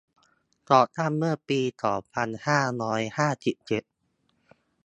[0.71, 3.83] ก่อตั้งเมื่อปี สองพันห้าร้อยห้าสิบเจ็ด